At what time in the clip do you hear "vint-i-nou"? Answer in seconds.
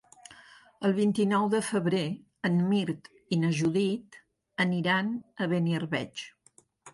0.99-1.43